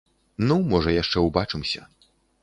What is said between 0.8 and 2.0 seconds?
яшчэ ўбачымся.